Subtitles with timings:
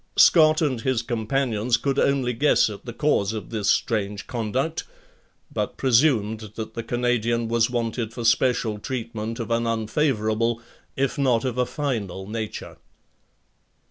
[0.17, 4.83] Scott and his companions could only guess at the cause of this strange conduct,
[5.53, 10.59] but presumed that the Canadian was wanted for special treatment of an unfavorable,
[10.95, 12.77] if not of a final nature.